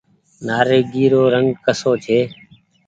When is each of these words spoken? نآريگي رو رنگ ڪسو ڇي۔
نآريگي 0.47 1.05
رو 1.13 1.21
رنگ 1.35 1.49
ڪسو 1.65 1.91
ڇي۔ 2.03 2.19